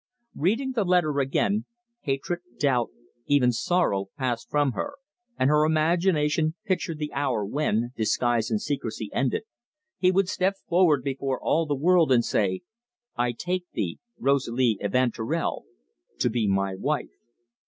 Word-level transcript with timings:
Reading 0.33 0.71
the 0.71 0.83
letter 0.83 1.19
again, 1.19 1.65
hatred, 1.99 2.39
doubt, 2.57 2.89
even 3.27 3.51
sorrow, 3.51 4.07
passed 4.17 4.49
from 4.49 4.71
her, 4.71 4.93
and 5.37 5.47
her 5.47 5.63
imagination 5.63 6.55
pictured 6.65 6.97
the 6.97 7.13
hour 7.13 7.45
when, 7.45 7.91
disguise 7.95 8.49
and 8.49 8.59
secrecy 8.59 9.11
ended, 9.13 9.43
he 9.99 10.11
would 10.11 10.27
step 10.27 10.55
forward 10.67 11.03
before 11.03 11.39
all 11.39 11.67
the 11.67 11.75
world 11.75 12.11
and 12.11 12.25
say: 12.25 12.61
"I 13.15 13.31
take 13.31 13.67
Rosalie 14.17 14.79
Evanturel 14.83 15.65
to 16.17 16.29
be 16.31 16.47
my 16.47 16.73
wife." 16.73 17.11